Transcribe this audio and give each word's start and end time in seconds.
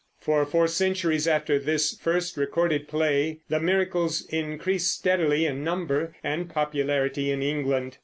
For 0.19 0.43
four 0.47 0.67
centuries 0.67 1.27
after 1.27 1.59
this 1.59 1.95
first 1.95 2.35
recorded 2.35 2.87
play 2.87 3.41
the 3.49 3.59
Miracles 3.59 4.25
increased 4.31 4.91
steadily 4.91 5.45
in 5.45 5.63
number 5.63 6.15
and 6.23 6.49
popularity 6.49 7.29
in 7.29 7.43
England. 7.43 7.99